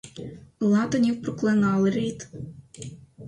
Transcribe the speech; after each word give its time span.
Латинів 0.59 1.21
проклинали 1.21 1.89
рід; 1.91 2.27